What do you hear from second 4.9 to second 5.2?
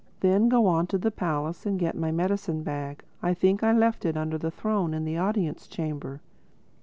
in the